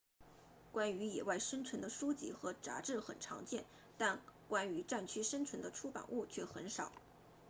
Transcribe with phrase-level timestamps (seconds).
[0.71, 3.63] 关于野外生存的书籍和杂志很常见
[3.99, 6.91] 但关于战区生存的出版物却很少